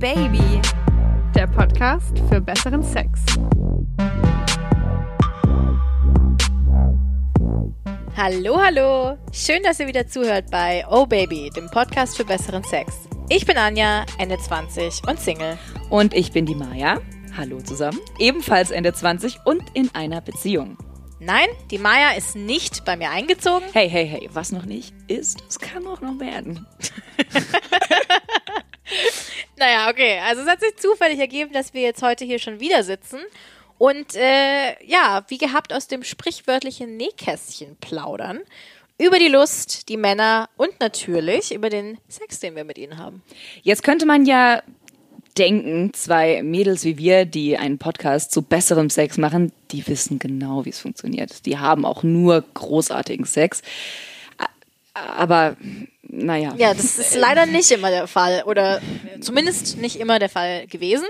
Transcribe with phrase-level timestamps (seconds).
[0.00, 0.62] Baby,
[1.34, 3.20] der Podcast für besseren Sex.
[8.16, 9.18] Hallo, hallo.
[9.30, 12.94] Schön, dass ihr wieder zuhört bei Oh Baby, dem Podcast für besseren Sex.
[13.28, 15.58] Ich bin Anja, Ende 20 und Single.
[15.90, 16.98] Und ich bin die Maja.
[17.36, 18.00] Hallo zusammen.
[18.18, 20.78] Ebenfalls Ende 20 und in einer Beziehung.
[21.18, 23.66] Nein, die Maja ist nicht bei mir eingezogen.
[23.74, 26.66] Hey, hey, hey, was noch nicht ist, es kann auch noch werden.
[29.56, 30.20] naja, okay.
[30.26, 33.20] Also es hat sich zufällig ergeben, dass wir jetzt heute hier schon wieder sitzen
[33.78, 38.40] und äh, ja, wie gehabt aus dem sprichwörtlichen Nähkästchen plaudern
[38.98, 43.22] über die Lust, die Männer und natürlich über den Sex, den wir mit ihnen haben.
[43.62, 44.62] Jetzt könnte man ja
[45.38, 50.66] denken, zwei Mädels wie wir, die einen Podcast zu besserem Sex machen, die wissen genau,
[50.66, 51.46] wie es funktioniert.
[51.46, 53.62] Die haben auch nur großartigen Sex.
[54.94, 55.56] Aber
[56.02, 56.54] naja.
[56.56, 58.80] Ja, das ist leider nicht immer der Fall oder
[59.20, 61.06] zumindest nicht immer der Fall gewesen.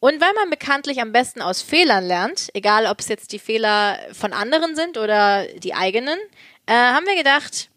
[0.00, 3.98] Und weil man bekanntlich am besten aus Fehlern lernt, egal ob es jetzt die Fehler
[4.12, 6.18] von anderen sind oder die eigenen,
[6.66, 7.68] äh, haben wir gedacht,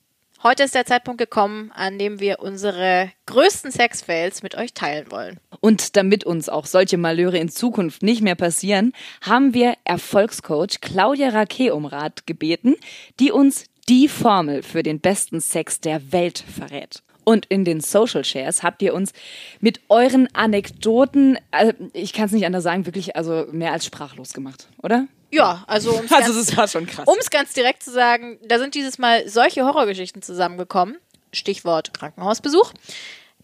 [0.44, 5.40] heute ist der Zeitpunkt gekommen, an dem wir unsere größten Sexfails mit euch teilen wollen.
[5.62, 11.30] Und damit uns auch solche Malheure in Zukunft nicht mehr passieren, haben wir Erfolgscoach Claudia
[11.30, 12.76] Rake um Rat gebeten,
[13.20, 17.04] die uns die Formel für den besten Sex der Welt verrät.
[17.24, 19.14] Und in den Social Shares habt ihr uns
[19.60, 24.34] mit euren Anekdoten, also ich kann es nicht anders sagen, wirklich also mehr als sprachlos
[24.34, 25.08] gemacht, oder?
[25.30, 27.08] Ja, also um's also das war schon krass.
[27.08, 30.98] Um es ganz direkt zu sagen, da sind dieses Mal solche Horrorgeschichten zusammengekommen.
[31.32, 32.74] Stichwort Krankenhausbesuch.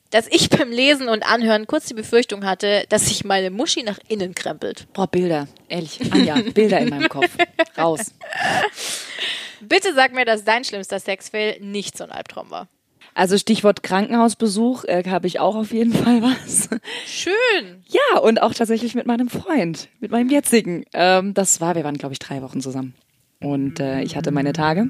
[0.09, 3.99] Dass ich beim Lesen und Anhören kurz die Befürchtung hatte, dass sich meine Muschi nach
[4.07, 4.87] innen krempelt.
[4.93, 5.47] Boah, Bilder.
[5.69, 5.99] Ehrlich.
[6.11, 7.29] Anja, Bilder in meinem Kopf.
[7.77, 8.11] Raus.
[9.61, 12.67] Bitte sag mir, dass dein schlimmster Sexfail nicht so ein Albtraum war.
[13.13, 16.69] Also Stichwort Krankenhausbesuch äh, habe ich auch auf jeden Fall was.
[17.07, 17.83] Schön.
[17.87, 20.85] Ja, und auch tatsächlich mit meinem Freund, mit meinem jetzigen.
[20.93, 22.93] Ähm, das war, wir waren, glaube ich, drei Wochen zusammen.
[23.39, 24.87] Und äh, ich hatte meine Tage.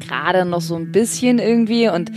[0.00, 1.88] Gerade noch so ein bisschen irgendwie.
[1.88, 2.12] Und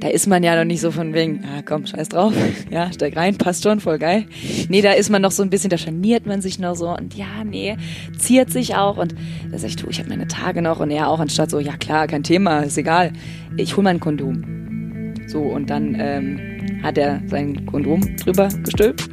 [0.00, 2.32] da ist man ja noch nicht so von wegen, ah komm, scheiß drauf.
[2.70, 4.26] Ja, steig rein, passt schon, voll geil.
[4.68, 6.88] Nee, da ist man noch so ein bisschen, da scharniert man sich noch so.
[6.88, 7.76] Und ja, nee,
[8.18, 8.96] ziert sich auch.
[8.96, 9.14] Und
[9.50, 10.80] da sag ich, du, ich habe meine Tage noch.
[10.80, 13.12] Und er auch, anstatt so, ja klar, kein Thema, ist egal.
[13.56, 15.14] Ich hol mal ein Kondom.
[15.26, 19.08] So, und dann ähm, hat er sein Kondom drüber gestülpt.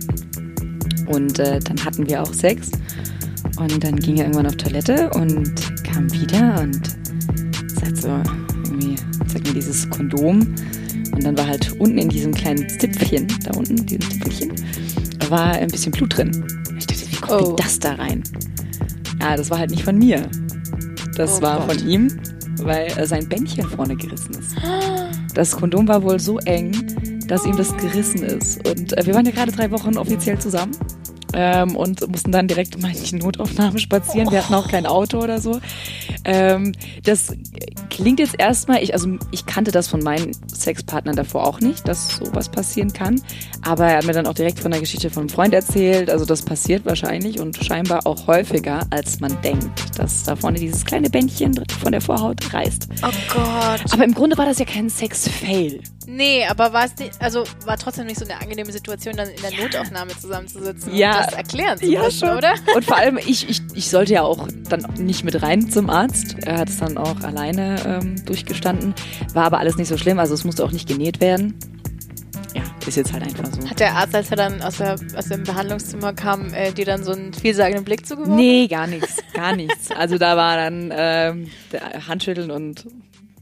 [1.07, 2.71] Und äh, dann hatten wir auch Sex.
[3.61, 6.81] Und dann ging er irgendwann auf Toilette und kam wieder und
[7.79, 8.09] sagt so,
[8.65, 8.95] irgendwie,
[9.27, 10.55] zeigt mir dieses Kondom.
[11.13, 14.51] Und dann war halt unten in diesem kleinen Zipfchen, da unten, diesem Zipfelchen,
[15.29, 16.43] war ein bisschen Blut drin.
[16.77, 17.55] Ich dachte, wie kommt oh.
[17.55, 18.23] das da rein?
[19.19, 20.27] Ja, das war halt nicht von mir.
[21.15, 21.75] Das oh war Gott.
[21.75, 22.07] von ihm,
[22.63, 24.55] weil äh, sein Bändchen vorne gerissen ist.
[25.35, 26.71] Das Kondom war wohl so eng,
[27.27, 28.67] dass ihm das gerissen ist.
[28.67, 30.75] Und äh, wir waren ja gerade drei Wochen offiziell zusammen
[31.33, 34.31] ähm, und mussten dann direkt in die Notaufnahme spazieren.
[34.31, 35.59] Wir hatten auch kein Auto oder so.
[36.23, 37.33] Ähm, das
[37.89, 42.17] klingt jetzt erstmal, ich, also ich kannte das von meinen Sexpartnern davor auch nicht, dass
[42.17, 43.21] sowas passieren kann.
[43.63, 46.09] Aber er hat mir dann auch direkt von der Geschichte von einem Freund erzählt.
[46.09, 50.85] Also das passiert wahrscheinlich und scheinbar auch häufiger, als man denkt, dass da vorne dieses
[50.85, 52.87] kleine Bändchen von der Vorhaut reißt.
[53.03, 53.93] Oh Gott.
[53.93, 55.81] Aber im Grunde war das ja kein Sex-Fail.
[56.07, 59.41] Nee, aber war es nicht, also war trotzdem nicht so eine angenehme Situation, dann in
[59.41, 61.17] der Notaufnahme zusammenzusitzen ja.
[61.17, 62.37] und das erklären zu ja, müssen, schon.
[62.37, 62.53] oder?
[62.75, 66.35] Und vor allem, ich, ich, ich sollte ja auch dann nicht mit rein zum Arzt.
[66.43, 68.95] Er hat es dann auch alleine ähm, durchgestanden.
[69.33, 71.57] War aber alles nicht so schlimm, also es musste auch nicht genäht werden.
[72.55, 73.69] Ja, ist jetzt halt einfach so.
[73.69, 77.03] Hat der Arzt, als er dann aus, der, aus dem Behandlungszimmer kam, äh, dir dann
[77.03, 78.35] so einen vielsagenden Blick zugeworfen?
[78.35, 79.91] Nee, gar nichts, gar nichts.
[79.91, 81.51] Also da war dann ähm,
[82.07, 82.85] Handschütteln und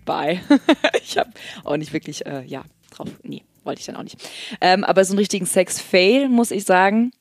[0.09, 0.41] bye.
[1.03, 1.29] ich habe
[1.63, 3.07] auch nicht wirklich, äh, ja, drauf.
[3.23, 4.17] Nee, wollte ich dann auch nicht.
[4.59, 7.11] Ähm, aber so einen richtigen Sex-Fail, muss ich sagen,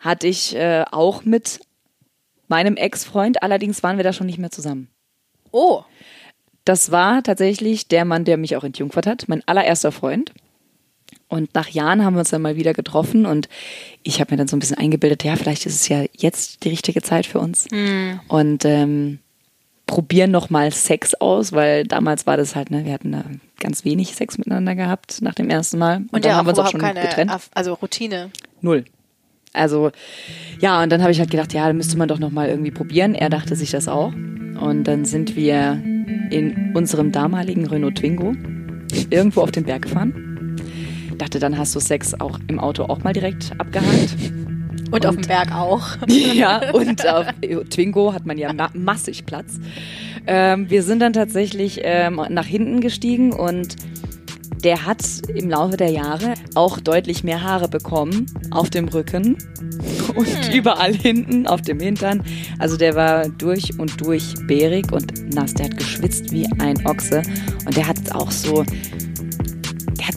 [0.00, 1.60] hatte ich äh, auch mit
[2.48, 3.42] meinem Ex-Freund.
[3.42, 4.88] Allerdings waren wir da schon nicht mehr zusammen.
[5.50, 5.82] Oh.
[6.64, 9.28] Das war tatsächlich der Mann, der mich auch entjungfert hat.
[9.28, 10.32] Mein allererster Freund.
[11.28, 13.48] Und nach Jahren haben wir uns dann mal wieder getroffen und
[14.02, 16.70] ich habe mir dann so ein bisschen eingebildet, ja, vielleicht ist es ja jetzt die
[16.70, 17.70] richtige Zeit für uns.
[17.70, 18.20] Mhm.
[18.28, 19.18] Und ähm,
[19.88, 23.24] probieren nochmal Sex aus, weil damals war das halt, ne, wir hatten da
[23.58, 25.96] ganz wenig Sex miteinander gehabt nach dem ersten Mal.
[25.96, 27.32] Und, und dann ja, haben wir uns auch schon keine, getrennt.
[27.54, 28.30] Also Routine.
[28.60, 28.84] Null.
[29.52, 29.90] Also
[30.60, 33.14] ja, und dann habe ich halt gedacht, ja, da müsste man doch nochmal irgendwie probieren.
[33.14, 34.12] Er dachte sich das auch.
[34.12, 35.82] Und dann sind wir
[36.30, 38.34] in unserem damaligen Renault Twingo
[39.10, 40.56] irgendwo auf den Berg gefahren.
[41.16, 44.14] Dachte, dann hast du Sex auch im Auto auch mal direkt abgehakt.
[44.90, 45.86] Und, und, auf dem Berg auch.
[46.08, 47.26] Ja, und auf
[47.70, 49.58] Twingo hat man ja ma massig Platz.
[50.26, 53.76] Ähm, wir sind dann tatsächlich ähm, nach hinten gestiegen und
[54.64, 55.02] der hat
[55.34, 59.38] im Laufe der Jahre auch deutlich mehr Haare bekommen auf dem Rücken
[60.14, 60.52] und hm.
[60.52, 62.22] überall hinten auf dem Hintern.
[62.58, 65.54] Also der war durch und durch bärig und nass.
[65.54, 67.22] Der hat geschwitzt wie ein Ochse
[67.64, 68.64] und der hat auch so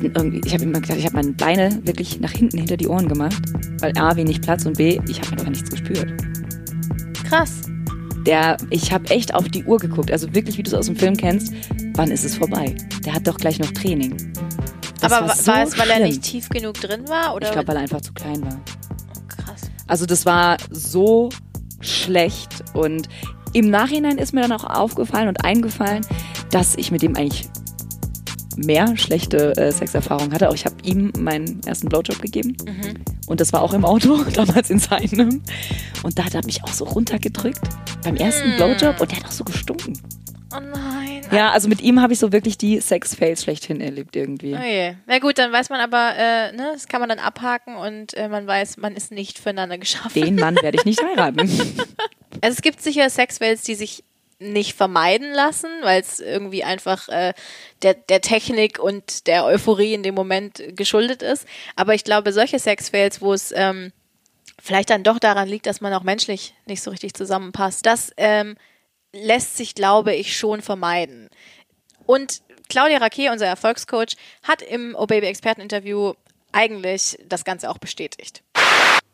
[0.09, 2.87] hat irgendwie, ich habe immer gesagt, ich habe meine Beine wirklich nach hinten hinter die
[2.87, 3.41] Ohren gemacht,
[3.79, 6.13] weil A, wenig Platz und B, ich habe einfach nichts gespürt.
[7.27, 7.61] Krass.
[8.25, 10.95] Der, ich habe echt auf die Uhr geguckt, also wirklich, wie du es aus dem
[10.95, 11.53] Film kennst,
[11.95, 12.75] wann ist es vorbei?
[13.05, 14.15] Der hat doch gleich noch Training.
[14.99, 16.01] Das Aber war, so war es, weil schlimm.
[16.01, 17.35] er nicht tief genug drin war?
[17.35, 17.47] Oder?
[17.47, 18.61] Ich glaube, weil er einfach zu klein war.
[19.15, 19.61] Oh, krass.
[19.87, 21.29] Also das war so
[21.79, 23.09] schlecht und
[23.53, 26.05] im Nachhinein ist mir dann auch aufgefallen und eingefallen,
[26.51, 27.49] dass ich mit dem eigentlich
[28.57, 30.49] mehr schlechte äh, Sexerfahrungen hatte.
[30.49, 32.55] Auch ich habe ihm meinen ersten Blowjob gegeben.
[32.65, 33.03] Mhm.
[33.27, 35.41] Und das war auch im Auto, damals in seinem.
[36.03, 37.61] Und da hat er mich auch so runtergedrückt
[38.03, 38.57] beim ersten mm.
[38.57, 39.93] Blowjob und der hat auch so gestunken.
[40.53, 41.21] Oh nein.
[41.31, 44.53] Ja, also mit ihm habe ich so wirklich die Sex-Fails schlechthin erlebt irgendwie.
[44.53, 44.95] Oh je.
[45.07, 48.27] Na gut, dann weiß man aber, äh, ne, das kann man dann abhaken und äh,
[48.27, 50.21] man weiß, man ist nicht füreinander geschaffen.
[50.21, 51.39] Den Mann werde ich nicht heiraten.
[51.39, 54.03] also es gibt sicher Sex-Fails, die sich
[54.41, 57.33] nicht vermeiden lassen, weil es irgendwie einfach äh,
[57.81, 61.47] der, der Technik und der Euphorie in dem Moment geschuldet ist.
[61.75, 63.93] Aber ich glaube, solche Sexfails, wo es ähm,
[64.61, 68.55] vielleicht dann doch daran liegt, dass man auch menschlich nicht so richtig zusammenpasst, das ähm,
[69.13, 71.29] lässt sich, glaube ich, schon vermeiden.
[72.05, 76.13] Und Claudia Raquet, unser Erfolgscoach, hat im O Baby Experteninterview
[76.51, 78.43] eigentlich das Ganze auch bestätigt.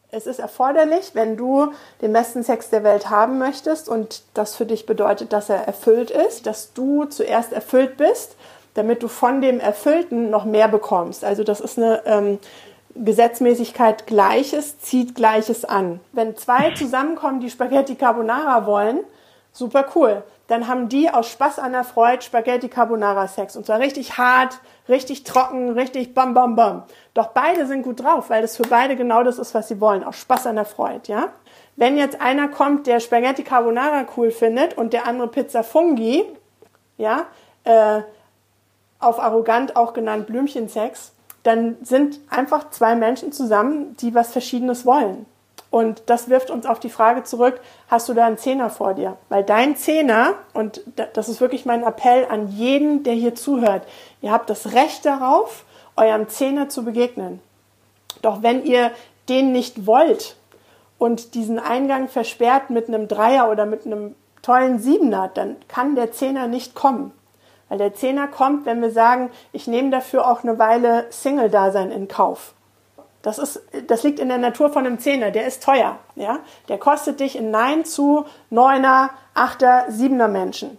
[0.09, 4.65] Es ist erforderlich, wenn du den besten Sex der Welt haben möchtest und das für
[4.65, 8.35] dich bedeutet, dass er erfüllt ist, dass du zuerst erfüllt bist,
[8.73, 11.25] damit du von dem Erfüllten noch mehr bekommst.
[11.25, 12.39] Also das ist eine ähm,
[12.95, 15.99] Gesetzmäßigkeit Gleiches zieht Gleiches an.
[16.13, 19.01] Wenn zwei zusammenkommen, die Spaghetti Carbonara wollen,
[19.51, 23.55] super cool dann haben die aus Spaß an der Freude Spaghetti Carbonara Sex.
[23.55, 26.83] Und zwar richtig hart, richtig trocken, richtig bam, bam, bam.
[27.13, 30.03] Doch beide sind gut drauf, weil das für beide genau das ist, was sie wollen.
[30.03, 31.29] Aus Spaß an der Freude, ja?
[31.75, 36.25] Wenn jetzt einer kommt, der Spaghetti Carbonara cool findet und der andere Pizza Fungi,
[36.97, 37.25] ja,
[37.65, 38.01] äh,
[38.99, 41.13] auf arrogant auch genannt Blümchensex,
[41.43, 45.25] dann sind einfach zwei Menschen zusammen, die was Verschiedenes wollen.
[45.69, 47.59] Und das wirft uns auf die Frage zurück,
[47.89, 49.17] hast du da einen Zehner vor dir?
[49.29, 50.81] Weil dein Zehner, und
[51.13, 53.83] das ist wirklich mein Appell an jeden, der hier zuhört,
[54.21, 55.65] ihr habt das Recht darauf,
[55.95, 57.41] eurem Zehner zu begegnen.
[58.21, 58.91] Doch wenn ihr
[59.29, 60.37] den nicht wollt
[60.97, 66.11] und diesen Eingang versperrt mit einem Dreier oder mit einem tollen Siebener, dann kann der
[66.11, 67.11] Zehner nicht kommen.
[67.69, 72.07] Weil der Zehner kommt, wenn wir sagen, ich nehme dafür auch eine Weile Single-Dasein in
[72.07, 72.53] Kauf.
[73.27, 75.99] Das, ist, das liegt in der Natur von einem Zehner, der ist teuer.
[76.15, 76.39] Ja?
[76.69, 80.77] Der kostet dich in Nein zu Neuner, Achter, Siebener Menschen.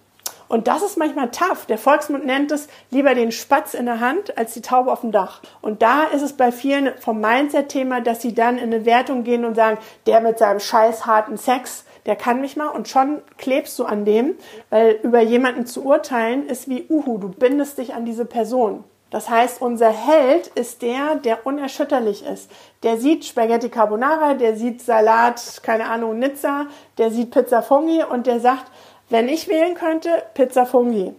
[0.49, 1.67] Und das ist manchmal tough.
[1.67, 5.13] Der Volksmund nennt es lieber den Spatz in der Hand als die Taube auf dem
[5.13, 5.43] Dach.
[5.61, 9.45] Und da ist es bei vielen vom Mindset-Thema, dass sie dann in eine Wertung gehen
[9.45, 13.79] und sagen, der mit seinem scheiß harten Sex, der kann mich mal und schon klebst
[13.79, 14.37] du an dem,
[14.71, 18.85] weil über jemanden zu urteilen ist wie Uhu, du bindest dich an diese Person.
[19.11, 22.51] Das heißt, unser Held ist der, der unerschütterlich ist.
[22.83, 26.67] Der sieht Spaghetti Carbonara, der sieht Salat, keine Ahnung, Nizza,
[26.99, 28.71] der sieht Pizza Fungi und der sagt,
[29.09, 31.15] wenn ich wählen könnte, Pizza Fungi.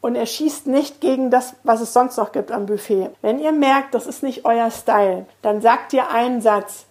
[0.00, 3.10] Und er schießt nicht gegen das, was es sonst noch gibt am Buffet.
[3.22, 6.86] Wenn ihr merkt, das ist nicht euer Style, dann sagt ihr einen Satz.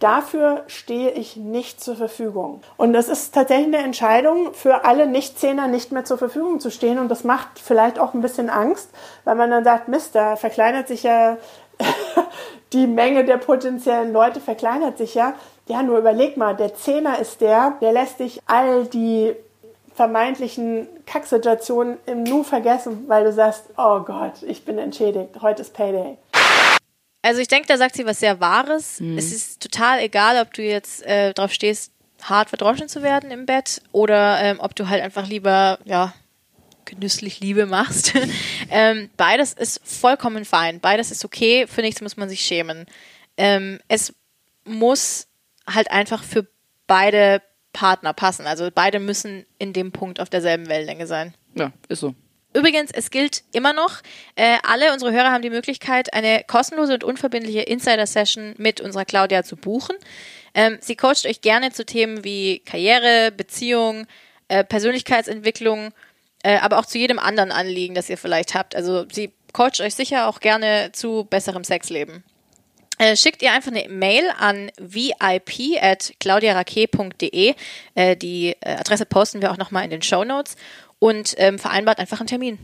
[0.00, 2.62] Dafür stehe ich nicht zur Verfügung.
[2.78, 6.98] Und das ist tatsächlich eine Entscheidung für alle Nichtzehner nicht mehr zur Verfügung zu stehen.
[6.98, 8.88] Und das macht vielleicht auch ein bisschen Angst,
[9.24, 11.36] weil man dann sagt, Mist, da verkleinert sich ja
[12.72, 15.34] die Menge der potenziellen Leute, verkleinert sich ja.
[15.68, 19.36] Ja, nur überleg mal, der Zehner ist der, der lässt dich all die
[19.94, 25.74] vermeintlichen Kacksituationen im Nu vergessen, weil du sagst, oh Gott, ich bin entschädigt, heute ist
[25.74, 26.16] Payday.
[27.22, 29.00] Also ich denke, da sagt sie was sehr Wahres.
[29.00, 29.18] Mhm.
[29.18, 33.46] Es ist total egal, ob du jetzt äh, drauf stehst, hart verdroschen zu werden im
[33.46, 36.14] Bett oder ähm, ob du halt einfach lieber, ja,
[36.84, 38.14] genüsslich Liebe machst.
[38.70, 40.80] ähm, beides ist vollkommen fein.
[40.80, 41.66] Beides ist okay.
[41.66, 42.86] Für nichts muss man sich schämen.
[43.36, 44.14] Ähm, es
[44.64, 45.28] muss
[45.66, 46.46] halt einfach für
[46.86, 48.46] beide Partner passen.
[48.46, 51.34] Also beide müssen in dem Punkt auf derselben Wellenlänge sein.
[51.54, 52.14] Ja, ist so.
[52.52, 54.00] Übrigens, es gilt immer noch,
[54.34, 59.44] äh, alle unsere Hörer haben die Möglichkeit, eine kostenlose und unverbindliche Insider-Session mit unserer Claudia
[59.44, 59.94] zu buchen.
[60.54, 64.08] Ähm, sie coacht euch gerne zu Themen wie Karriere, Beziehung,
[64.48, 65.92] äh, Persönlichkeitsentwicklung,
[66.42, 68.74] äh, aber auch zu jedem anderen Anliegen, das ihr vielleicht habt.
[68.74, 72.24] Also sie coacht euch sicher auch gerne zu besserem Sexleben.
[72.98, 77.54] Äh, schickt ihr einfach eine Mail an vip.claudiarake.de.
[77.94, 80.56] Äh, die äh, Adresse posten wir auch nochmal in den Show Notes
[81.00, 82.58] und ähm, vereinbart einfach einen Termin.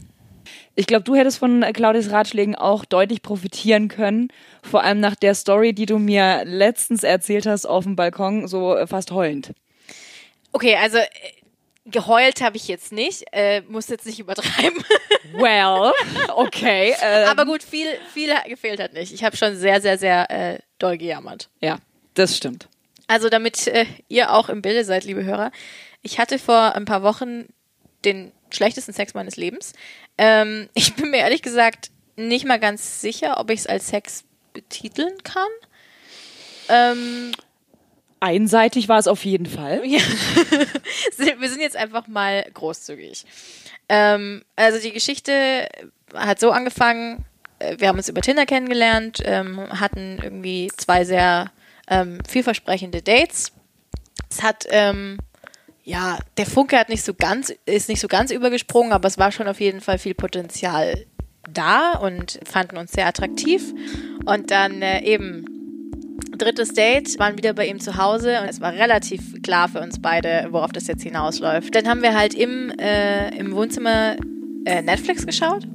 [0.77, 4.29] Ich glaube, du hättest von äh, Claudias Ratschlägen auch deutlich profitieren können.
[4.63, 8.77] Vor allem nach der Story, die du mir letztens erzählt hast auf dem Balkon, so
[8.77, 9.53] äh, fast heulend.
[10.53, 11.07] Okay, also äh,
[11.87, 14.85] geheult habe ich jetzt nicht, äh, muss jetzt nicht übertreiben.
[15.33, 15.93] Well,
[16.35, 16.95] okay.
[17.03, 19.13] Ähm, Aber gut, viel, viel gefehlt hat nicht.
[19.13, 21.51] Ich habe schon sehr, sehr, sehr äh, doll gejammert.
[21.61, 21.79] ja,
[22.15, 22.69] das stimmt.
[23.09, 25.51] Also damit äh, ihr auch im Bilde seid, liebe Hörer.
[26.01, 27.47] Ich hatte vor ein paar Wochen
[28.07, 29.73] den schlechtesten Sex meines Lebens.
[30.17, 34.25] Ähm, ich bin mir ehrlich gesagt nicht mal ganz sicher, ob ich es als Sex
[34.55, 35.49] betiteln kann.
[36.69, 37.33] Ähm,
[38.21, 39.83] Einseitig war es auf jeden Fall.
[39.85, 40.01] ja.
[41.39, 43.27] Wir sind jetzt einfach mal großzügig.
[43.89, 45.69] Ähm, also die Geschichte
[46.15, 47.25] hat so angefangen,
[47.59, 51.53] äh, wir haben uns über Tinder kennengelernt, ähm, hatten irgendwie zwei sehr
[51.89, 53.53] ähm, vielversprechende Dates.
[54.31, 55.19] Es hat, ähm,
[55.87, 59.31] ja, der Funke hat nicht so ganz, ist nicht so ganz übergesprungen, aber es war
[59.31, 61.07] schon auf jeden Fall viel Potenzial
[61.53, 63.73] da und fanden uns sehr attraktiv.
[64.25, 65.45] Und dann äh, eben
[66.37, 70.01] drittes Date, waren wieder bei ihm zu Hause und es war relativ klar für uns
[70.03, 71.75] beide, worauf das jetzt hinausläuft.
[71.75, 74.17] Dann haben wir halt im, äh, im Wohnzimmer
[74.67, 75.67] äh, Netflix geschaut.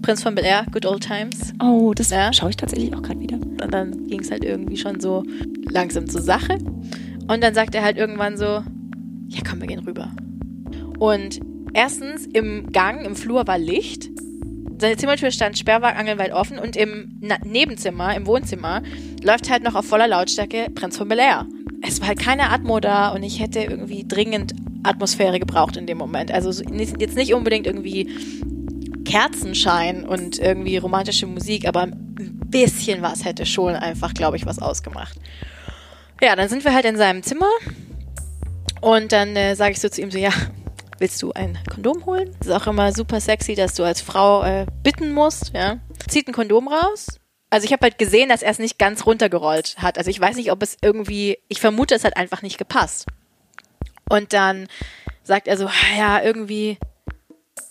[0.00, 1.52] Prinz von Bel Air, Good Old Times.
[1.62, 2.32] Oh, das Ja.
[2.32, 3.36] schaue ich tatsächlich auch gerade wieder.
[3.36, 5.24] Und dann ging es halt irgendwie schon so
[5.68, 6.58] langsam zur Sache.
[7.26, 8.62] Und dann sagt er halt irgendwann so,
[9.34, 10.10] ja komm, wir gehen rüber.
[10.98, 11.40] Und
[11.72, 14.10] erstens, im Gang, im Flur war Licht.
[14.78, 18.82] Seine Zimmertür stand sperrwagenangelweit offen und im Na Nebenzimmer, im Wohnzimmer,
[19.22, 21.46] läuft halt noch auf voller Lautstärke Prinz von Bel Air.
[21.82, 25.98] Es war halt keine Atmo da und ich hätte irgendwie dringend Atmosphäre gebraucht in dem
[25.98, 26.30] Moment.
[26.30, 28.10] Also jetzt nicht unbedingt irgendwie
[29.04, 34.58] Kerzenschein und irgendwie romantische Musik, aber ein bisschen was hätte schon einfach, glaube ich, was
[34.58, 35.18] ausgemacht.
[36.20, 37.48] Ja, dann sind wir halt in seinem Zimmer
[38.84, 40.30] und dann äh, sage ich so zu ihm so, ja,
[40.98, 42.34] willst du ein Kondom holen?
[42.38, 45.78] Das ist auch immer super sexy, dass du als Frau äh, bitten musst, ja.
[46.06, 47.18] Zieht ein Kondom raus.
[47.48, 49.96] Also ich habe halt gesehen, dass er es nicht ganz runtergerollt hat.
[49.96, 53.06] Also ich weiß nicht, ob es irgendwie, ich vermute, es hat einfach nicht gepasst.
[54.10, 54.66] Und dann
[55.22, 56.76] sagt er so, "Ah ja, irgendwie,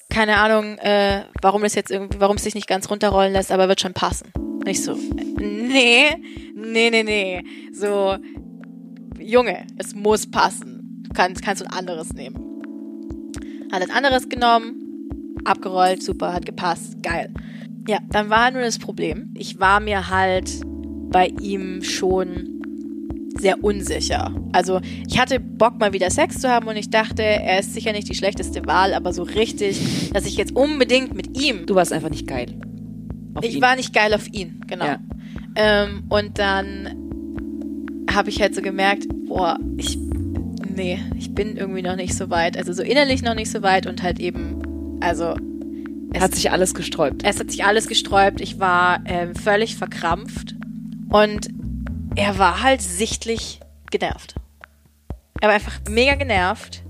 [0.09, 3.67] keine Ahnung, äh, warum das jetzt irgendwie, warum es sich nicht ganz runterrollen lässt, aber
[3.67, 4.31] wird schon passen.
[4.65, 6.15] Ich so, nee,
[6.55, 7.43] nee, nee, nee.
[7.71, 8.17] So,
[9.19, 10.72] Junge, es muss passen.
[11.13, 12.35] Kannst, kannst du ein anderes nehmen.
[13.71, 15.07] Hat ein anderes genommen,
[15.45, 17.33] abgerollt, super, hat gepasst, geil.
[17.87, 19.33] Ja, dann war nur das Problem.
[19.37, 20.49] Ich war mir halt
[21.11, 22.49] bei ihm schon
[23.37, 24.33] sehr unsicher.
[24.53, 27.91] Also ich hatte Bock mal wieder Sex zu haben und ich dachte, er ist sicher
[27.91, 31.65] nicht die schlechteste Wahl, aber so richtig, dass ich jetzt unbedingt mit ihm.
[31.65, 32.57] Du warst einfach nicht geil.
[33.33, 33.61] Auf Ich ihn.
[33.61, 34.85] war nicht geil auf ihn, genau.
[34.85, 34.99] Ja.
[35.55, 39.97] Ähm, und dann habe ich halt so gemerkt, boah, ich,
[40.75, 42.57] nee, ich bin irgendwie noch nicht so weit.
[42.57, 45.35] Also so innerlich noch nicht so weit und halt eben, also
[46.13, 47.23] es, Hat sich alles gesträubt.
[47.23, 48.41] es hat sich alles gesträubt.
[48.41, 50.55] Ich war ähm, völlig verkrampft
[51.09, 51.49] und
[52.15, 54.35] er war halt sichtlich genervt.
[55.41, 56.83] Er war einfach mega genervt.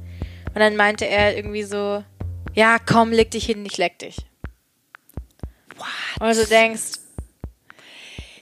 [0.54, 2.04] Und dann meinte er irgendwie so,
[2.54, 4.18] ja, komm, leg dich hin, ich leck dich.
[5.78, 5.88] What?
[6.30, 7.00] Und du denkst,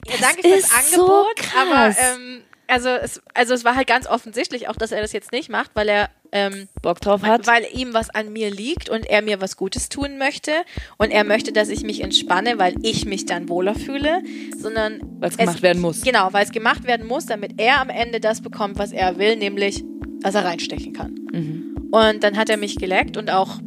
[0.06, 1.54] ja, danke fürs so Angebot, krass.
[1.56, 5.30] aber ähm, also, es, also es war halt ganz offensichtlich auch, dass er das jetzt
[5.30, 7.46] nicht macht, weil er ähm, Bock drauf hat.
[7.46, 10.52] weil ihm was an mir liegt und er mir was Gutes tun möchte
[10.96, 14.22] und er möchte, dass ich mich entspanne, weil ich mich dann wohler fühle,
[14.58, 16.00] sondern Weil's gemacht werden muss.
[16.00, 19.36] Genau, weil es gemacht werden muss, damit er am Ende das bekommt, was er will,
[19.36, 19.84] nämlich,
[20.20, 21.14] dass er reinstechen kann.
[21.30, 21.88] Mhm.
[21.90, 23.58] Und dann hat er mich geleckt und auch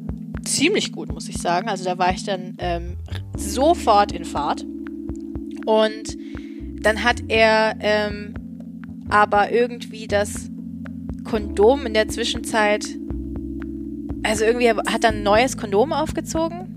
[0.43, 1.69] ziemlich gut, muss ich sagen.
[1.69, 2.97] Also da war ich dann ähm,
[3.37, 4.65] sofort in Fahrt.
[5.67, 6.17] Und
[6.81, 8.33] dann hat er ähm,
[9.09, 10.49] aber irgendwie das
[11.23, 12.85] Kondom in der Zwischenzeit,
[14.23, 16.71] also irgendwie er hat dann ein neues Kondom aufgezogen.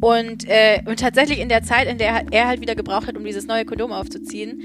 [0.00, 3.24] Und, äh, und tatsächlich in der Zeit, in der er halt wieder gebraucht hat, um
[3.24, 4.60] dieses neue Kondom aufzuziehen,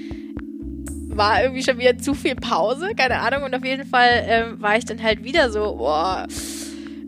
[1.09, 3.43] war irgendwie schon wieder zu viel Pause, keine Ahnung.
[3.43, 6.25] Und auf jeden Fall ähm, war ich dann halt wieder so, boah,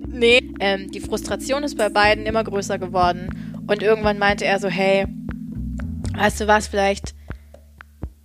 [0.07, 0.41] nee.
[0.59, 3.29] Ähm, die Frustration ist bei beiden immer größer geworden.
[3.67, 5.07] Und irgendwann meinte er so, hey,
[6.15, 7.15] weißt du was, vielleicht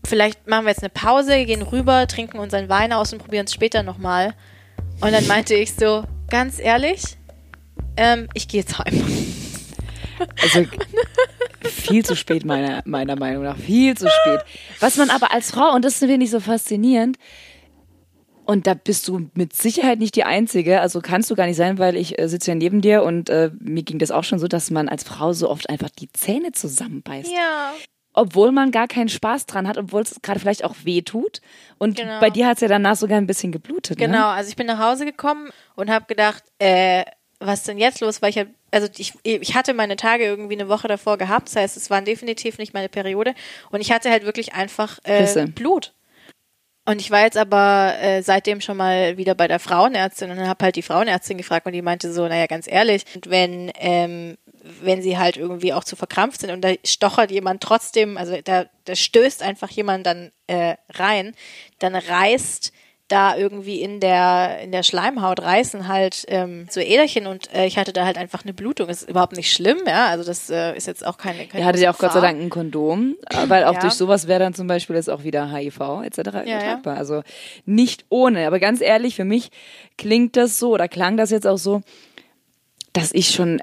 [0.07, 3.55] vielleicht machen wir jetzt eine Pause, gehen rüber, trinken unseren Wein aus und probieren es
[3.55, 4.35] später nochmal.
[5.01, 7.17] Und dann meinte ich so, ganz ehrlich,
[7.97, 9.03] ähm, ich gehe jetzt heim.
[10.41, 10.65] Also
[11.65, 13.57] viel zu spät, meiner, meiner Meinung nach.
[13.57, 14.41] Viel zu spät.
[14.81, 17.19] Was man aber als Frau, und das finde ich so faszinierend,
[18.47, 21.79] und da bist du mit Sicherheit nicht die Einzige, also kannst du gar nicht sein,
[21.79, 24.49] weil ich äh, sitze ja neben dir und äh, mir ging das auch schon so,
[24.49, 27.33] dass man als Frau so oft einfach die Zähne zusammenbeißt.
[27.33, 27.73] Ja.
[28.14, 31.40] Obwohl man gar keinen Spaß dran hat, obwohl es gerade vielleicht auch weh tut.
[31.78, 32.21] Und Genau.
[32.21, 33.99] bei dir hat es ja danach sogar ein bisschen geblutet.
[33.99, 34.26] Genau, Ne?
[34.26, 37.04] also ich bin nach Hause gekommen und habe gedacht, äh,
[37.40, 38.23] was denn jetzt los?
[38.23, 41.56] Weil ich hab, also ich, ich hatte meine Tage irgendwie eine Woche davor gehabt, das
[41.56, 43.35] heißt, es waren definitiv nicht meine Periode
[43.71, 45.92] und ich hatte halt wirklich einfach äh, Blut.
[46.87, 50.64] Und ich war jetzt aber äh, seitdem schon mal wieder bei der Frauenärztin und habe
[50.64, 54.37] halt die Frauenärztin gefragt und die meinte so, naja, ganz ehrlich, wenn ähm,
[54.83, 58.64] wenn sie halt irgendwie auch zu verkrampft sind und da stochert jemand trotzdem, also da,
[58.87, 61.35] da stößt einfach jemand dann äh, rein,
[61.79, 62.73] dann reißt
[63.09, 67.77] da irgendwie in der in der Schleimhaut reißen halt ähm, so Äderchen und äh, ich
[67.77, 68.89] hatte da halt einfach eine Blutung.
[68.89, 70.07] Das ist überhaupt nicht schlimm, ja.
[70.07, 71.47] Also das äh, ist jetzt auch keine.
[71.47, 73.81] keine er hatte ja auch Gott sei Dank ein Kondom, weil auch ja.
[73.81, 76.19] durch sowas wäre dann zum Beispiel jetzt auch wieder HIV etc.
[76.19, 76.95] Ja, übertragbar.
[76.95, 76.99] Ja.
[77.01, 77.23] Also
[77.67, 78.47] nicht ohne.
[78.47, 79.51] Aber ganz ehrlich, für mich
[79.99, 81.83] klingt das so oder klang das jetzt auch so,
[82.95, 83.61] dass ich schon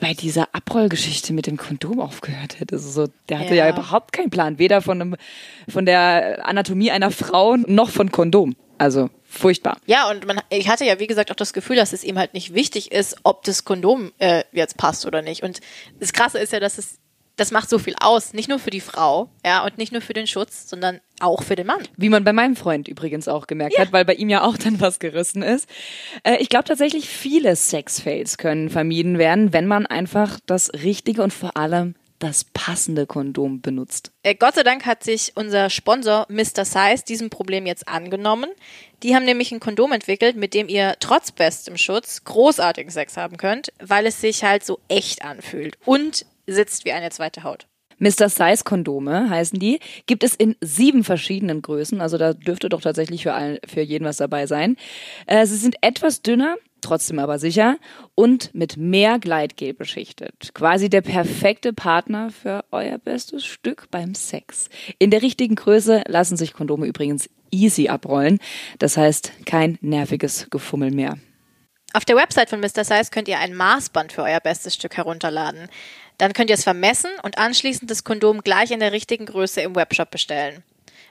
[0.00, 2.76] bei dieser Abrollgeschichte mit dem Kondom aufgehört hätte.
[2.76, 3.66] Also so, der hatte ja.
[3.66, 5.16] ja überhaupt keinen Plan, weder von, einem,
[5.68, 8.56] von der Anatomie einer Frau noch von Kondom.
[8.78, 9.78] Also furchtbar.
[9.86, 12.34] Ja, und man, ich hatte ja, wie gesagt, auch das Gefühl, dass es ihm halt
[12.34, 15.42] nicht wichtig ist, ob das Kondom äh, jetzt passt oder nicht.
[15.42, 15.60] Und
[16.00, 16.98] das Krasse ist ja, dass es
[17.38, 20.12] das macht so viel aus, nicht nur für die Frau, ja, und nicht nur für
[20.12, 21.80] den Schutz, sondern auch für den Mann.
[21.96, 23.82] Wie man bei meinem Freund übrigens auch gemerkt ja.
[23.82, 25.68] hat, weil bei ihm ja auch dann was gerissen ist.
[26.24, 31.32] Äh, ich glaube tatsächlich, viele Sexfails können vermieden werden, wenn man einfach das richtige und
[31.32, 34.10] vor allem das passende Kondom benutzt.
[34.22, 36.64] Äh, Gott sei Dank hat sich unser Sponsor Mr.
[36.64, 38.50] Size diesem Problem jetzt angenommen.
[39.02, 43.36] Die haben nämlich ein Kondom entwickelt, mit dem ihr trotz bestem Schutz großartigen Sex haben
[43.36, 47.66] könnt, weil es sich halt so echt anfühlt und sitzt wie eine zweite Haut.
[47.98, 48.28] Mr.
[48.28, 49.80] Size Kondome heißen die.
[50.06, 52.00] Gibt es in sieben verschiedenen Größen.
[52.00, 54.76] Also da dürfte doch tatsächlich für, allen, für jeden was dabei sein.
[55.26, 57.78] Äh, sie sind etwas dünner, trotzdem aber sicher
[58.14, 60.50] und mit mehr Gleitgel beschichtet.
[60.54, 64.68] Quasi der perfekte Partner für euer bestes Stück beim Sex.
[64.98, 68.38] In der richtigen Größe lassen sich Kondome übrigens easy abrollen.
[68.78, 71.18] Das heißt, kein nerviges Gefummel mehr.
[71.94, 72.84] Auf der Website von Mr.
[72.84, 75.68] Size könnt ihr ein Maßband für euer bestes Stück herunterladen.
[76.18, 79.74] Dann könnt ihr es vermessen und anschließend das Kondom gleich in der richtigen Größe im
[79.74, 80.62] Webshop bestellen.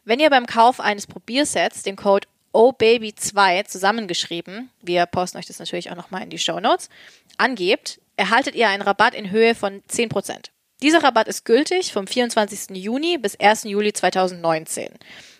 [0.05, 5.91] Wenn ihr beim Kauf eines Probiersets den Code OBABY2 zusammengeschrieben, wir posten euch das natürlich
[5.91, 6.89] auch nochmal in die Show Notes,
[7.37, 10.49] angebt, erhaltet ihr einen Rabatt in Höhe von 10%.
[10.81, 12.77] Dieser Rabatt ist gültig vom 24.
[12.77, 13.63] Juni bis 1.
[13.63, 14.89] Juli 2019.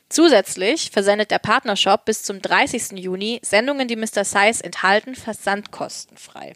[0.10, 2.94] Zusätzlich versendet der Partnershop bis zum 30.
[2.94, 4.24] Juni Sendungen, die Mr.
[4.24, 6.54] Size enthalten, versandkostenfrei.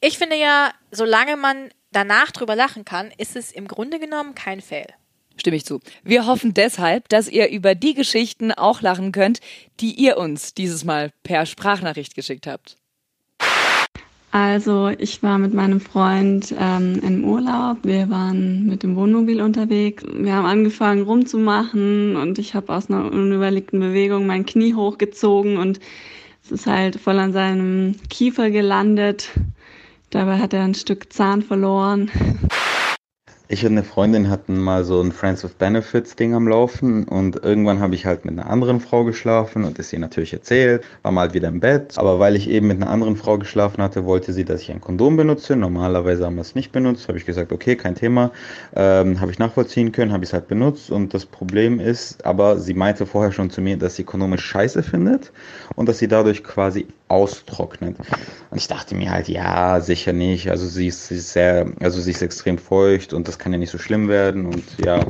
[0.00, 4.60] Ich finde ja, solange man danach drüber lachen kann, ist es im Grunde genommen kein
[4.60, 4.86] Fail.
[5.36, 5.80] Stimme ich zu.
[6.02, 9.40] Wir hoffen deshalb, dass ihr über die Geschichten auch lachen könnt,
[9.80, 12.76] die ihr uns dieses Mal per Sprachnachricht geschickt habt.
[14.34, 17.78] Also ich war mit meinem Freund ähm, im Urlaub.
[17.84, 20.02] Wir waren mit dem Wohnmobil unterwegs.
[20.12, 25.78] Wir haben angefangen rumzumachen und ich habe aus einer unüberlegten Bewegung mein Knie hochgezogen und
[26.44, 29.30] es ist halt voll an seinem Kiefer gelandet.
[30.10, 32.10] Dabei hat er ein Stück Zahn verloren.
[33.54, 37.36] Ich und eine Freundin hatten mal so ein Friends with Benefits Ding am Laufen und
[37.44, 41.12] irgendwann habe ich halt mit einer anderen Frau geschlafen und das ihr natürlich erzählt, war
[41.12, 41.96] mal wieder im Bett.
[41.96, 44.80] Aber weil ich eben mit einer anderen Frau geschlafen hatte, wollte sie, dass ich ein
[44.80, 45.54] Kondom benutze.
[45.54, 47.06] Normalerweise haben wir es nicht benutzt.
[47.06, 48.32] Habe ich gesagt, okay, kein Thema.
[48.74, 52.58] Ähm, habe ich nachvollziehen können, habe ich es halt benutzt und das Problem ist, aber
[52.58, 55.30] sie meinte vorher schon zu mir, dass sie Kondome scheiße findet
[55.76, 57.96] und dass sie dadurch quasi austrocknet.
[58.50, 60.50] Und ich dachte mir halt, ja, sicher nicht.
[60.50, 63.58] Also sie ist, sie ist sehr, also sie ist extrem feucht und das kann ja
[63.58, 65.04] nicht so schlimm werden und ja.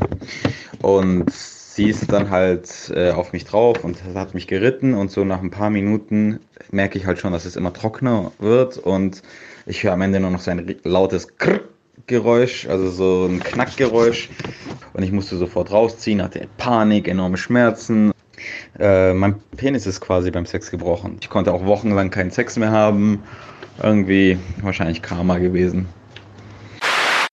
[0.82, 5.24] Und sie ist dann halt äh, auf mich drauf und hat mich geritten und so
[5.24, 6.40] nach ein paar Minuten
[6.72, 9.22] merke ich halt schon, dass es immer trockener wird und
[9.66, 11.60] ich höre am Ende nur noch so ein lautes Krrr
[12.06, 14.28] Geräusch, also so ein Knackgeräusch.
[14.92, 18.12] Und ich musste sofort rausziehen, hatte Panik, enorme Schmerzen.
[18.78, 21.16] Äh, mein Penis ist quasi beim Sex gebrochen.
[21.22, 23.22] Ich konnte auch wochenlang keinen Sex mehr haben.
[23.82, 25.88] Irgendwie wahrscheinlich Karma gewesen.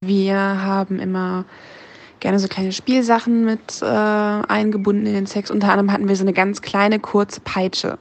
[0.04, 1.46] Wir haben immer
[2.22, 5.52] gerne so kleine Spielsachen mit äh, eingebunden in den Sex.
[5.52, 8.00] Unter anderem hatten wir so eine ganz kleine, kurze Peitsche.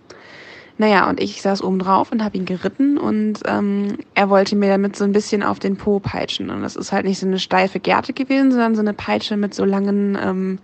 [0.79, 4.71] Naja, und ich saß oben drauf und habe ihn geritten und ähm, er wollte mir
[4.71, 6.49] damit so ein bisschen auf den Po peitschen.
[6.49, 9.53] Und das ist halt nicht so eine steife Gerte gewesen, sondern so eine Peitsche mit
[9.53, 10.59] so langen ähm,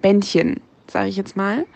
[0.00, 1.66] Bändchen, sage ich jetzt mal.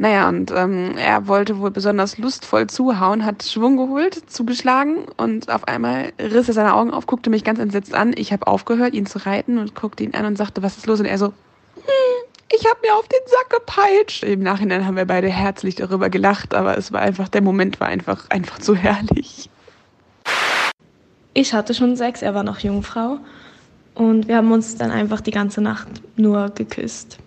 [0.00, 5.68] Naja, und ähm, er wollte wohl besonders lustvoll zuhauen, hat Schwung geholt, zugeschlagen und auf
[5.68, 8.14] einmal riss er seine Augen auf, guckte mich ganz entsetzt an.
[8.16, 11.00] Ich habe aufgehört, ihn zu reiten und guckte ihn an und sagte, was ist los?
[11.00, 11.84] Und er so, hm,
[12.50, 14.24] ich habe mir auf den Sack gepeitscht.
[14.24, 17.88] Im Nachhinein haben wir beide herzlich darüber gelacht, aber es war einfach, der Moment war
[17.88, 19.50] einfach, einfach zu herrlich.
[21.34, 23.18] Ich hatte schon Sex, er war noch Jungfrau
[23.94, 27.18] und wir haben uns dann einfach die ganze Nacht nur geküsst.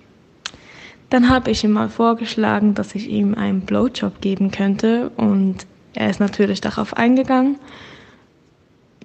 [1.14, 6.10] Dann habe ich ihm mal vorgeschlagen, dass ich ihm einen Blowjob geben könnte und er
[6.10, 7.60] ist natürlich darauf eingegangen.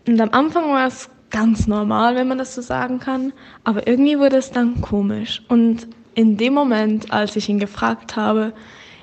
[0.07, 4.19] Und am Anfang war es ganz normal, wenn man das so sagen kann, aber irgendwie
[4.19, 5.43] wurde es dann komisch.
[5.49, 8.55] Und in dem Moment, als ich ihn gefragt habe,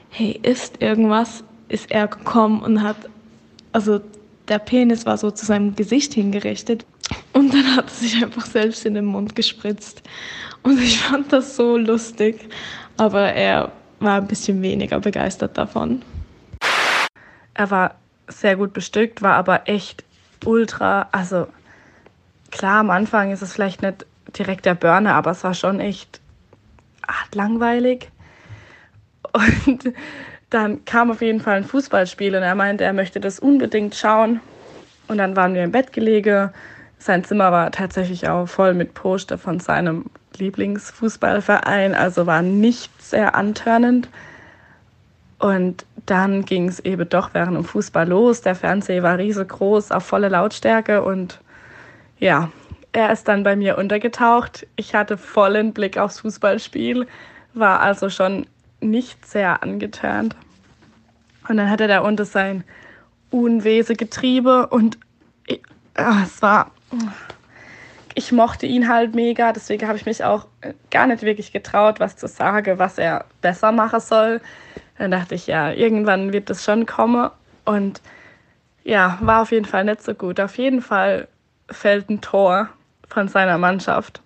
[0.09, 2.97] hey, ist irgendwas, ist er gekommen und hat,
[3.71, 4.01] also
[4.47, 6.87] der Penis war so zu seinem Gesicht hingerichtet
[7.33, 10.01] und dann hat er sich einfach selbst in den Mund gespritzt.
[10.63, 12.49] Und ich fand das so lustig,
[12.97, 16.01] aber er war ein bisschen weniger begeistert davon.
[17.53, 17.95] Er war
[18.27, 20.03] sehr gut bestückt, war aber echt
[20.43, 21.47] ultra, also
[22.51, 24.05] klar, am Anfang ist es vielleicht nicht
[24.37, 26.19] direkt der Burner, aber es war schon echt
[27.07, 28.09] ach, langweilig.
[29.33, 29.93] Und
[30.49, 34.39] dann kam auf jeden Fall ein Fußballspiel und er meinte, er möchte das unbedingt schauen.
[35.07, 36.51] Und dann waren wir im Bett gelegen.
[36.97, 40.05] Sein Zimmer war tatsächlich auch voll mit Poster von seinem
[40.39, 44.09] Lieblingsfußballverein, also war nicht sehr antörnend.
[45.39, 48.41] Und dann ging es eben doch während dem Fußball los.
[48.41, 51.39] Der Fernseher war riesengroß, auf volle Lautstärke und
[52.19, 52.49] ja,
[52.93, 54.65] er ist dann bei mir untergetaucht.
[54.77, 57.07] Ich hatte vollen Blick aufs Fußballspiel,
[57.53, 58.47] war also schon
[58.79, 60.35] nicht sehr angeturnt.
[61.47, 62.63] Und dann hatte er da unten sein
[63.31, 64.97] Unwesegetriebe und
[65.45, 65.61] ich,
[65.95, 66.71] ah, es war.
[68.15, 70.47] Ich mochte ihn halt mega, deswegen habe ich mich auch
[70.89, 74.41] gar nicht wirklich getraut, was zu sagen, was er besser machen soll.
[74.97, 77.29] Dann dachte ich, ja, irgendwann wird das schon kommen.
[77.65, 78.01] Und
[78.85, 80.39] ja, war auf jeden Fall nicht so gut.
[80.39, 81.27] Auf jeden Fall
[81.69, 82.69] fällt ein Tor
[83.09, 84.21] von seiner Mannschaft.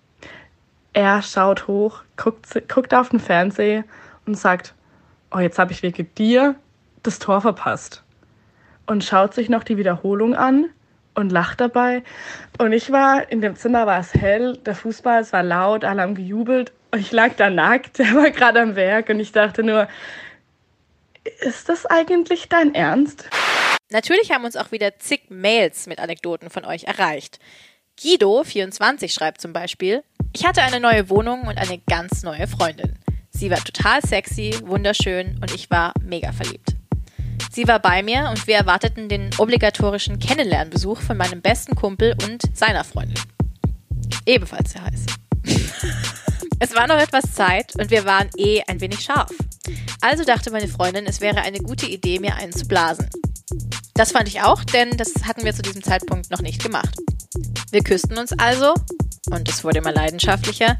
[0.92, 3.84] Er schaut hoch, guckt, guckt auf den Fernseher
[4.26, 4.74] und sagt,
[5.30, 6.54] oh, jetzt habe ich wegen dir
[7.02, 8.02] das Tor verpasst.
[8.86, 10.66] Und schaut sich noch die Wiederholung an
[11.20, 12.02] und lacht dabei.
[12.58, 16.02] Und ich war, in dem Zimmer war es hell, der Fußball, es war laut, alle
[16.02, 16.72] haben gejubelt.
[16.90, 19.88] Und ich lag da nackt, der war gerade am Werk und ich dachte nur,
[21.40, 23.28] ist das eigentlich dein Ernst?
[23.90, 27.38] Natürlich haben uns auch wieder zig Mails mit Anekdoten von euch erreicht.
[27.98, 30.02] Guido24 schreibt zum Beispiel,
[30.32, 32.98] ich hatte eine neue Wohnung und eine ganz neue Freundin.
[33.30, 36.79] Sie war total sexy, wunderschön und ich war mega verliebt.
[37.52, 42.42] Sie war bei mir und wir erwarteten den obligatorischen Kennenlernbesuch von meinem besten Kumpel und
[42.56, 43.18] seiner Freundin.
[44.24, 45.06] Ebenfalls sehr heiß.
[46.60, 49.32] es war noch etwas Zeit und wir waren eh ein wenig scharf.
[50.00, 53.10] Also dachte meine Freundin, es wäre eine gute Idee, mir einen zu blasen.
[53.94, 56.96] Das fand ich auch, denn das hatten wir zu diesem Zeitpunkt noch nicht gemacht.
[57.72, 58.74] Wir küssten uns also
[59.28, 60.78] und es wurde immer leidenschaftlicher.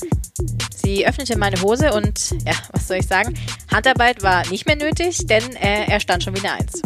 [0.75, 3.35] Sie öffnete meine Hose und, ja, was soll ich sagen,
[3.71, 6.83] Handarbeit war nicht mehr nötig, denn äh, er stand schon wie eine Eins.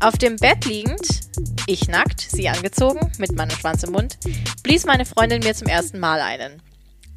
[0.00, 1.20] Auf dem Bett liegend,
[1.66, 4.18] ich nackt, sie angezogen, mit meinem Schwanz im Mund,
[4.62, 6.60] blies meine Freundin mir zum ersten Mal einen.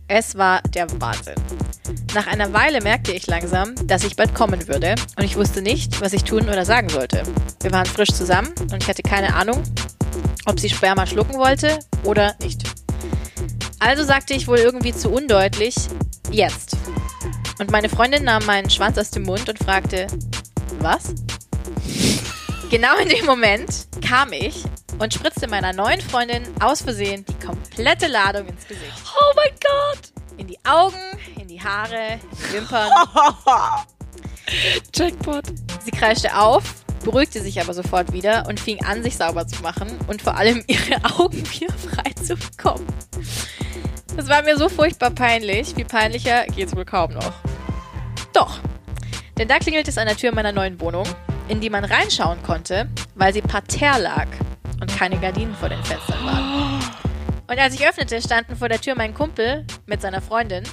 [0.07, 1.35] Es war der Wahnsinn.
[2.13, 5.99] Nach einer Weile merkte ich langsam, dass ich bald kommen würde und ich wusste nicht,
[5.99, 7.23] was ich tun oder sagen sollte.
[7.61, 9.61] Wir waren frisch zusammen und ich hatte keine Ahnung,
[10.45, 12.63] ob sie Sperma schlucken wollte oder nicht.
[13.79, 15.75] Also sagte ich wohl irgendwie zu undeutlich,
[16.31, 16.77] jetzt.
[17.59, 20.07] Und meine Freundin nahm meinen Schwanz aus dem Mund und fragte,
[20.79, 21.13] was?
[22.69, 24.63] Genau in dem Moment kam ich
[24.99, 28.91] und spritzte meiner neuen Freundin aus Versehen die komplette Ladung ins Gesicht.
[29.05, 30.11] Oh mein Gott!
[30.37, 30.95] In die Augen,
[31.39, 32.91] in die Haare, in die Wimpern.
[34.93, 35.45] Jackpot.
[35.83, 36.63] Sie kreischte auf,
[37.07, 40.61] beruhigte sich aber sofort wieder und fing an, sich sauber zu machen und vor allem
[40.67, 42.85] ihre Augen wieder frei zu bekommen.
[44.17, 45.77] Das war mir so furchtbar peinlich.
[45.77, 47.31] Wie peinlicher geht's wohl kaum noch.
[48.33, 48.59] Doch.
[49.37, 51.05] Denn da klingelt es an der Tür meiner neuen Wohnung,
[51.47, 54.27] in die man reinschauen konnte, weil sie parterre lag
[54.81, 56.83] und keine Gardinen vor den Fenstern waren.
[57.47, 60.65] Und als ich öffnete, standen vor der Tür mein Kumpel mit seiner Freundin.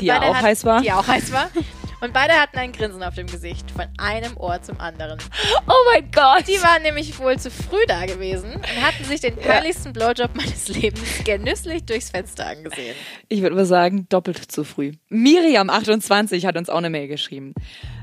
[0.00, 0.80] Die ja auch hat, heiß war.
[0.82, 1.48] Die auch heiß war.
[2.00, 5.18] Und beide hatten ein Grinsen auf dem Gesicht, von einem Ohr zum anderen.
[5.66, 6.46] Oh mein Gott!
[6.46, 10.68] Die waren nämlich wohl zu früh da gewesen und hatten sich den peinlichsten Blowjob meines
[10.68, 12.94] Lebens genüsslich durchs Fenster angesehen.
[13.28, 14.92] Ich würde mal sagen, doppelt zu früh.
[15.10, 17.54] Miriam28 hat uns auch eine Mail geschrieben.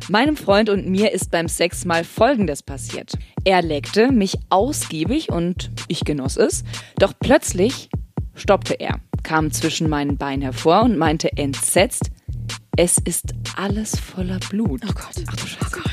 [0.10, 3.14] Meinem Freund und mir ist beim Sex mal Folgendes passiert.
[3.46, 6.64] Er leckte mich ausgiebig und ich genoss es,
[6.98, 7.90] doch plötzlich
[8.36, 12.10] stoppte er, kam zwischen meinen Beinen hervor und meinte entsetzt,
[12.78, 14.82] es ist alles voller Blut.
[14.84, 15.24] Oh Gott.
[15.28, 15.66] Ach du Scheiße.
[15.66, 15.84] Oh Gott.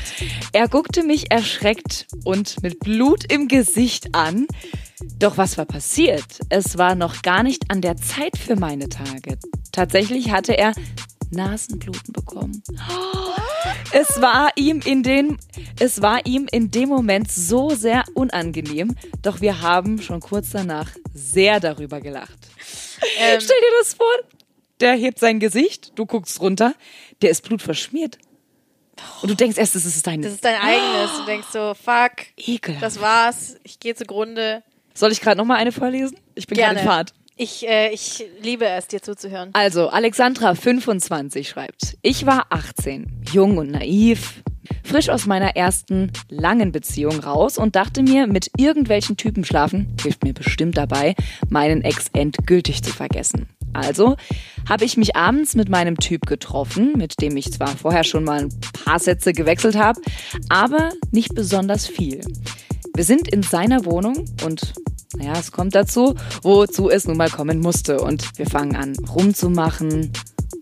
[0.51, 4.47] Er guckte mich erschreckt und mit Blut im Gesicht an.
[5.19, 6.25] Doch was war passiert?
[6.49, 9.37] Es war noch gar nicht an der Zeit für meine Tage.
[9.71, 10.73] Tatsächlich hatte er
[11.31, 12.61] Nasenbluten bekommen.
[13.93, 15.37] Es war ihm in den,
[15.79, 20.89] es war ihm in dem Moment so sehr unangenehm, doch wir haben schon kurz danach
[21.13, 22.37] sehr darüber gelacht.
[23.19, 24.40] Ähm, Stell dir das vor,
[24.81, 26.73] der hebt sein Gesicht, du guckst runter,
[27.21, 28.17] der ist blutverschmiert.
[29.21, 30.21] Und du denkst erst, das ist dein.
[30.21, 31.17] Das ist dein eigenes.
[31.17, 32.11] Du denkst so, fuck.
[32.37, 32.83] Ekelhaft.
[32.83, 33.57] Das war's.
[33.63, 34.63] Ich gehe zugrunde.
[34.93, 36.17] Soll ich gerade noch mal eine vorlesen?
[36.35, 37.13] Ich bin gerade in Fahrt.
[37.37, 39.49] Ich, äh, ich liebe es, dir zuzuhören.
[39.53, 44.43] Also, Alexandra 25 schreibt, ich war 18, jung und naiv,
[44.83, 50.23] frisch aus meiner ersten langen Beziehung raus und dachte mir, mit irgendwelchen Typen schlafen hilft
[50.23, 51.15] mir bestimmt dabei,
[51.49, 53.49] meinen Ex endgültig zu vergessen.
[53.73, 54.15] Also
[54.67, 58.41] habe ich mich abends mit meinem Typ getroffen, mit dem ich zwar vorher schon mal
[58.41, 58.49] ein
[58.85, 60.01] paar Sätze gewechselt habe,
[60.49, 62.21] aber nicht besonders viel.
[62.95, 64.73] Wir sind in seiner Wohnung und
[65.17, 67.99] naja, es kommt dazu, wozu es nun mal kommen musste.
[67.99, 70.11] Und wir fangen an rumzumachen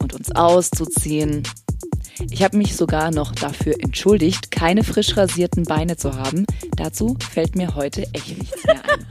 [0.02, 1.44] und uns auszuziehen.
[2.32, 6.46] Ich habe mich sogar noch dafür entschuldigt, keine frisch rasierten Beine zu haben.
[6.76, 9.06] Dazu fällt mir heute echt nichts mehr ein.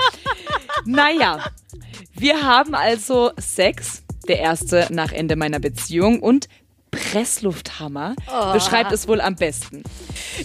[0.84, 1.50] naja,
[2.14, 6.48] wir haben also Sex, der erste nach Ende meiner Beziehung und
[6.90, 8.14] Presslufthammer
[8.52, 9.82] beschreibt es wohl am besten.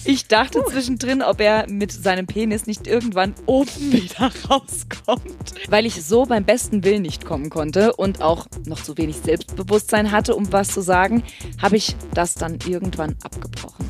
[0.05, 5.53] Ich dachte zwischendrin, ob er mit seinem Penis nicht irgendwann oben wieder rauskommt.
[5.69, 10.11] Weil ich so beim besten Willen nicht kommen konnte und auch noch zu wenig Selbstbewusstsein
[10.11, 11.23] hatte, um was zu sagen,
[11.61, 13.89] habe ich das dann irgendwann abgebrochen.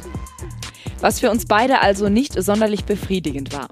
[0.99, 3.67] Was für uns beide also nicht sonderlich befriedigend war.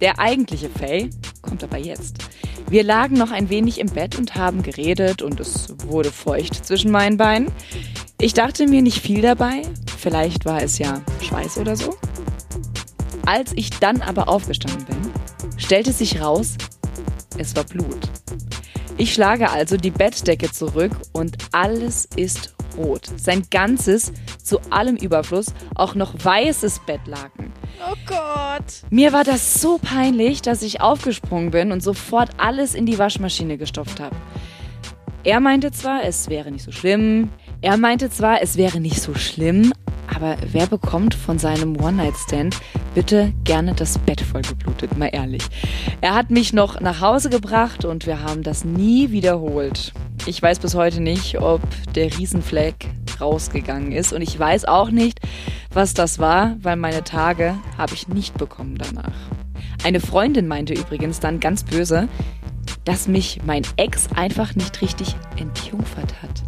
[0.00, 2.18] Der eigentliche Fail kommt aber jetzt.
[2.68, 6.90] Wir lagen noch ein wenig im Bett und haben geredet und es wurde feucht zwischen
[6.90, 7.50] meinen Beinen.
[8.20, 9.62] Ich dachte mir nicht viel dabei,
[9.98, 11.94] vielleicht war es ja Schweiß oder so.
[13.26, 14.96] Als ich dann aber aufgestanden bin,
[15.56, 16.56] stellte sich raus,
[17.38, 18.08] es war Blut.
[18.96, 23.10] Ich schlage also die Bettdecke zurück und alles ist rot.
[23.16, 27.52] Sein ganzes, zu allem Überfluss, auch noch weißes Bettlaken.
[27.90, 28.82] Oh Gott.
[28.90, 33.58] Mir war das so peinlich, dass ich aufgesprungen bin und sofort alles in die Waschmaschine
[33.58, 34.14] gestopft habe.
[35.24, 37.30] Er meinte zwar, es wäre nicht so schlimm.
[37.64, 39.72] Er meinte zwar, es wäre nicht so schlimm,
[40.14, 42.58] aber wer bekommt von seinem One-Night-Stand
[42.94, 45.42] bitte gerne das Bett vollgeblutet, mal ehrlich.
[46.02, 49.94] Er hat mich noch nach Hause gebracht und wir haben das nie wiederholt.
[50.26, 51.62] Ich weiß bis heute nicht, ob
[51.94, 52.86] der Riesenfleck
[53.18, 55.20] rausgegangen ist und ich weiß auch nicht,
[55.72, 59.16] was das war, weil meine Tage habe ich nicht bekommen danach.
[59.82, 62.08] Eine Freundin meinte übrigens dann ganz böse,
[62.84, 66.42] dass mich mein Ex einfach nicht richtig entjungfert hat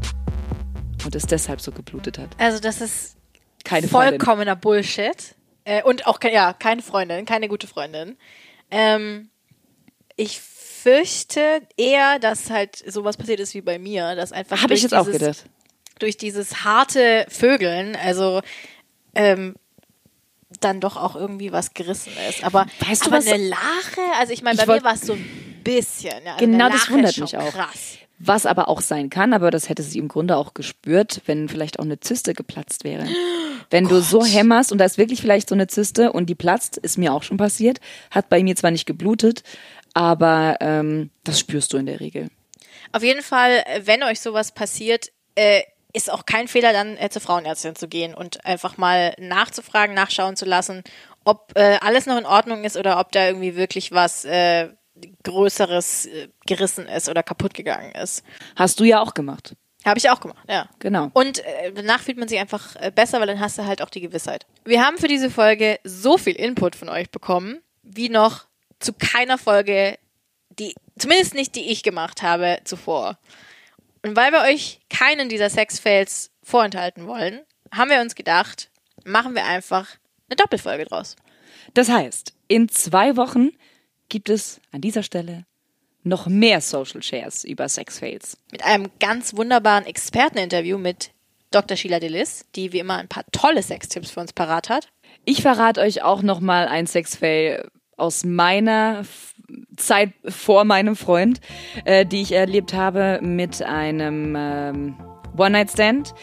[1.05, 2.31] und es deshalb so geblutet hat.
[2.39, 3.17] Also das ist
[3.65, 4.21] Keine Freundin.
[4.21, 5.35] vollkommener Bullshit.
[5.65, 8.17] Äh, und auch, ja, keine Freundin, keine gute Freundin.
[8.71, 9.31] Ähm,
[10.17, 14.83] ich fürchte eher, dass halt sowas passiert ist wie bei mir, dass einfach Habe ich
[14.83, 15.45] durch jetzt auch dieses- gedacht.
[15.99, 18.41] durch dieses harte Vögeln, also
[19.15, 19.57] ähm,
[20.61, 22.45] dann doch auch irgendwie was gerissen ist.
[22.45, 25.15] Aber, Weißt du, aber was- eine Lache, also ich meine, bei mir war es so
[25.15, 26.25] ein bisschen.
[26.25, 27.51] Ja, also Genau, das wundert mich auch.
[27.51, 27.97] Krass.
[28.19, 31.79] Was aber auch sein kann, aber das hätte sie im Grunde auch gespürt, wenn vielleicht
[31.79, 33.07] auch eine Zyste geplatzt wäre.
[33.71, 36.79] Wenn du so hämmerst und da ist wirklich vielleicht so eine Zyste und die platzt,
[36.79, 39.43] ist mir auch schon passiert, hat bei mir zwar nicht geblutet,
[39.93, 42.29] aber ähm, das spürst du in der Regel.
[42.93, 47.23] Auf jeden Fall, wenn euch sowas passiert, äh, ist auch kein Fehler, dann äh, zur
[47.23, 50.85] Frauenärztin zu gehen und einfach mal nachzufragen, nachschauen zu lassen,
[51.25, 54.69] ob äh, alles noch in Ordnung ist oder ob da irgendwie wirklich was äh,
[55.23, 58.25] Größeres äh, gerissen ist oder kaputt gegangen ist.
[58.55, 59.55] Hast du ja auch gemacht.
[59.85, 60.69] Habe ich auch gemacht, ja.
[60.81, 61.11] Genau.
[61.13, 63.91] Und äh, danach fühlt man sich einfach äh, besser, weil dann hast du halt auch
[63.91, 64.45] die Gewissheit.
[64.65, 68.47] Wir haben für diese Folge so viel Input von euch bekommen, wie noch
[68.81, 69.97] zu keiner Folge,
[70.59, 73.19] die, zumindest nicht die ich gemacht habe zuvor.
[74.03, 78.71] Und weil wir euch keinen dieser Sex-Fails vorenthalten wollen, haben wir uns gedacht,
[79.05, 79.89] machen wir einfach
[80.29, 81.15] eine Doppelfolge draus.
[81.75, 83.51] Das heißt, in zwei Wochen
[84.09, 85.45] gibt es an dieser Stelle
[86.03, 88.39] noch mehr Social Shares über Sexfails.
[88.53, 91.11] Mit einem ganz wunderbaren Experteninterview mit
[91.51, 91.77] Dr.
[91.77, 94.89] Sheila Delis, die wie immer ein paar tolle Sextipps für uns parat hat.
[95.25, 99.05] Ich verrate euch auch noch mal ein Sexfail aus meiner
[99.77, 101.41] Zeit vor meinem Freund,
[101.85, 104.97] äh, die ich erlebt habe mit einem ähm,
[105.37, 106.15] One-Night-Stand,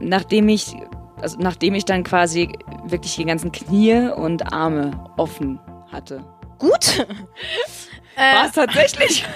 [0.00, 0.74] nachdem ich,
[1.20, 2.50] also nachdem ich dann quasi
[2.84, 5.60] wirklich die ganzen Knie und Arme offen
[5.90, 6.24] hatte.
[6.58, 7.06] Gut.
[8.16, 9.26] War es tatsächlich?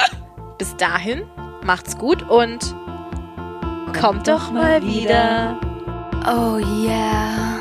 [0.58, 1.24] Bis dahin,
[1.62, 2.74] macht's gut und
[3.98, 5.60] kommt doch mal wieder.
[6.26, 7.53] Oh yeah.